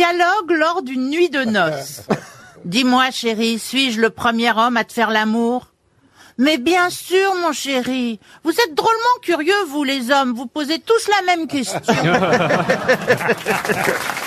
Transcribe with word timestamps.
Dialogue 0.00 0.52
lors 0.52 0.82
d'une 0.82 1.10
nuit 1.10 1.28
de 1.28 1.44
noces. 1.44 2.00
Dis-moi, 2.64 3.10
chérie, 3.10 3.58
suis-je 3.58 4.00
le 4.00 4.08
premier 4.08 4.50
homme 4.50 4.78
à 4.78 4.84
te 4.84 4.94
faire 4.94 5.10
l'amour? 5.10 5.66
Mais 6.38 6.56
bien 6.56 6.88
sûr, 6.88 7.34
mon 7.42 7.52
chéri. 7.52 8.18
Vous 8.42 8.50
êtes 8.50 8.74
drôlement 8.74 9.18
curieux, 9.20 9.52
vous 9.68 9.84
les 9.84 10.10
hommes. 10.10 10.32
Vous 10.32 10.46
posez 10.46 10.78
tous 10.78 11.06
la 11.08 11.26
même 11.26 11.46
question. 11.46 11.82